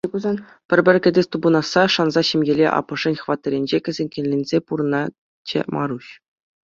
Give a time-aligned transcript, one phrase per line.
[0.69, 6.05] Пӗр-пӗр кӗтес тупӑнасса шанса ҫемьеллӗ аппӑшӗн хваттерӗнче хӗсӗнкелесе пурӑнатчӗ Маруҫ.